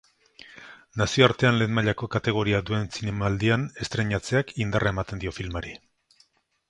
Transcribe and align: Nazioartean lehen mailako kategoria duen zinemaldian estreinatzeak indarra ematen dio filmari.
Nazioartean 1.01 1.59
lehen 1.61 1.75
mailako 1.79 2.09
kategoria 2.15 2.61
duen 2.69 2.89
zinemaldian 2.95 3.67
estreinatzeak 3.85 4.55
indarra 4.67 4.95
ematen 4.97 5.23
dio 5.25 5.35
filmari. 5.41 5.77